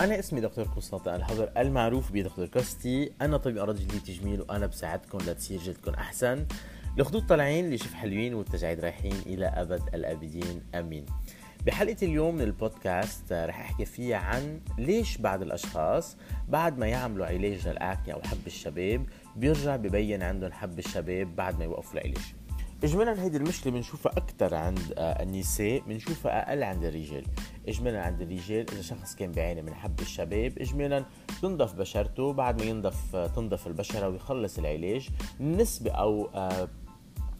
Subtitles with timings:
[0.00, 5.18] أنا اسمي دكتور قسطنطين الحضر المعروف بدكتور كاستي أنا طبيب أمراض جلدية تجميل وأنا بساعدكم
[5.18, 6.46] لتصير جلدكم أحسن.
[6.98, 11.06] الخدود طالعين شوف حلوين والتجاعيد رايحين إلى أبد الآبدين آمين.
[11.66, 16.16] بحلقة اليوم من البودكاست رح أحكي فيها عن ليش بعض الأشخاص
[16.48, 19.06] بعد ما يعملوا علاج للأكني أو حب الشباب
[19.36, 22.34] بيرجع ببين عندهم حب الشباب بعد ما يوقفوا العلاج.
[22.84, 27.24] اجمالا هيدي المشكلة بنشوفها أكثر عند آه، النساء بنشوفها أقل عند الرجال.
[27.68, 31.04] اجمالا عند الرجال إذا شخص كان بيعاني من حب الشباب اجمالا
[31.42, 35.08] تنضف بشرته بعد ما ينضف آه، تنضف البشرة ويخلص العلاج
[35.40, 36.68] النسبة أو آه،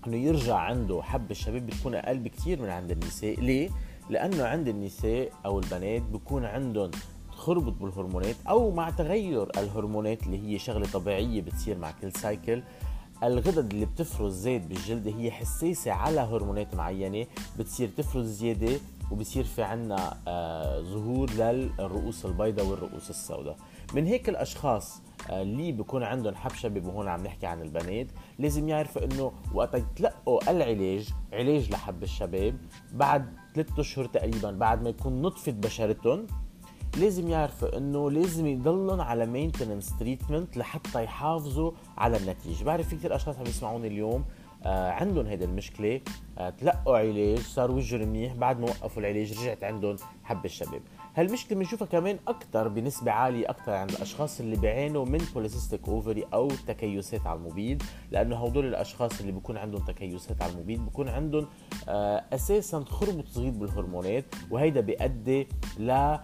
[0.07, 3.41] إنه يرجع عنده حب الشباب بتكون أقل بكثير من عند النساء.
[3.41, 3.71] ليه؟
[4.11, 6.91] لأنه عند النساء أو البنات بكون عندهم
[7.33, 12.63] تخربط بالهرمونات أو مع تغير الهرمونات اللي هي شغلة طبيعية بتصير مع كل سايكل
[13.23, 17.27] الغدد اللي بتفرز زيت بالجلد هي حساسة على هرمونات معينة
[17.59, 18.81] بتصير تفرز زيادة
[19.11, 23.57] وبصير في عنا آه ظهور للرؤوس البيضاء والرؤوس السوداء.
[23.95, 28.07] من هيك الأشخاص آه اللي بكون عندهم حب شباب وهون عم نحكي عن البنات
[28.39, 32.55] لازم يعرفوا إنه وقت يتلقوا العلاج علاج لحب الشباب
[32.93, 36.27] بعد ثلاثة أشهر تقريبا بعد ما يكون نطفت بشرتهم
[36.97, 42.65] لازم يعرفوا إنه لازم يضلن على maintenance treatment لحتى يحافظوا على النتيجة.
[42.65, 44.25] بعرف في كثير أشخاص عم يسمعوني اليوم
[44.65, 46.01] آه عندهم هيدي المشكلة.
[46.59, 50.81] تلقوا علاج صار وجه منيح بعد ما وقفوا العلاج رجعت عندهم حب الشباب.
[51.17, 56.49] هالمشكلة بنشوفها كمان أكثر بنسبة عالية أكثر عند الأشخاص اللي بيعانوا من polycystic ovary أو
[56.67, 61.47] تكيسات على المبيض لأنه هدول الأشخاص اللي بيكون عندهم تكيسات على المبيض بيكون عندهم
[61.89, 65.49] آه أساسا تخربط صغير بالهرمونات وهيدا بيؤدي
[65.79, 66.21] ل آه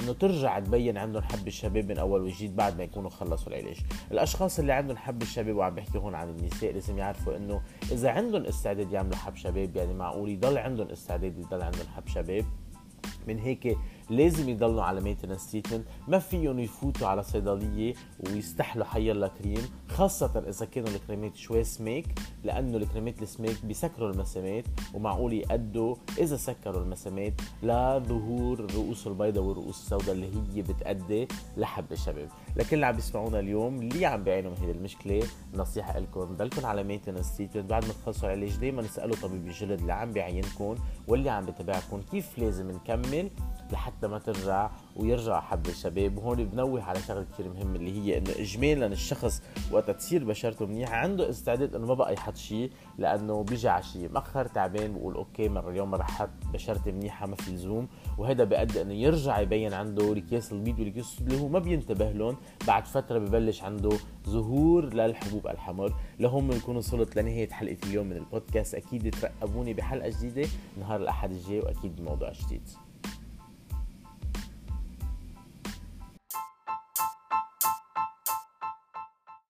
[0.00, 3.76] إنه ترجع تبين عندهم حب الشباب من أول وجديد بعد ما يكونوا خلصوا العلاج.
[4.12, 8.44] الأشخاص اللي عندهم حب الشباب وعم بحكي هون عن النساء لازم يعرفوا إنه إذا عندهم
[8.44, 12.44] استعداد يعملوا حب شباب يعني معقول يضل عندهم استعداد يضل عندهم حب شباب
[13.28, 13.76] من هيك
[14.12, 20.66] لازم يضلوا على maintenance treatment ما فيهم يفوتوا على صيدلية ويستحلوا حيلا كريم خاصة إذا
[20.66, 22.06] كانوا الكريمات شوي سميك
[22.44, 24.64] لأنه الكريمات السميك بيسكروا المسامات
[24.94, 27.32] ومعقول يأدوا إذا سكروا المسامات
[27.62, 32.28] لظهور الرؤوس البيضاء والرؤوس السوداء اللي هي بتأدي لحب الشباب.
[32.56, 35.22] لكل اللي عم بيسمعونا اليوم اللي عم بيعانوا من هذه المشكلة
[35.54, 39.92] نصيحة لكم ضلكم على maintenance treatment بعد ما تخلصوا العلاج دائما اسألوا طبيب الجلد اللي
[39.92, 40.74] عم بيعينكم
[41.08, 43.30] واللي عم بتابعكم كيف لازم نكمل
[43.72, 46.18] لحتى ما ترجع ويرجع حب الشباب.
[46.18, 49.42] وهون بنوه على شغلة كثير مهمه اللي هي إنه اجمالا الشخص
[49.72, 54.08] وقت تصير بشرته منيحه عنده استعداد إنه ما بقى يحط شيء لأنه بيجي على شيء
[54.12, 58.82] مأخر تعبان بقول okay مرة اليوم رح أحط بشرتي منيحة ما في لزوم وهذا بيؤدي
[58.82, 62.36] إنه يرجع يبين عنده الكيس البيض والكيس اللي هو ما بينتبه لهم.
[62.66, 63.90] بعد فترة ببلش عنده
[64.28, 65.94] ظهور للحبوب الحمر.
[66.20, 68.74] لهم بنكون وصلت لنهاية حلقة اليوم من البودكاست.
[68.74, 70.48] أكيد ترقبوني بحلقة جديدة.
[70.80, 72.68] نهار الأحد الجاي وأكيد بموضوع جديد.